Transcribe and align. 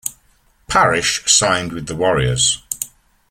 Parish 0.67 1.31
signed 1.31 1.71
with 1.71 1.85
the 1.85 1.95
Warriors. 1.95 2.63